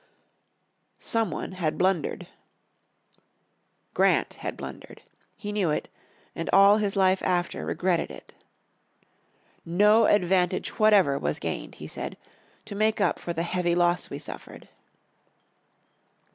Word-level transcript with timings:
"Some 0.97 1.29
one 1.29 1.51
had 1.51 1.77
blundered." 1.77 2.25
Grant 3.93 4.33
had 4.41 4.57
blundered. 4.57 5.03
He 5.37 5.51
knew 5.51 5.69
it, 5.69 5.89
and 6.35 6.49
all 6.51 6.77
his 6.77 6.95
life 6.95 7.21
after 7.21 7.67
regretted 7.67 8.09
it. 8.09 8.33
"No 9.63 10.07
advantage 10.07 10.79
whatever 10.79 11.19
was 11.19 11.37
gained," 11.37 11.75
he 11.75 11.85
said, 11.85 12.17
"to 12.65 12.73
make 12.73 12.99
up 12.99 13.19
for 13.19 13.31
the 13.31 13.43
heavy 13.43 13.75
loss 13.75 14.09
we 14.09 14.17
suffered." 14.17 14.67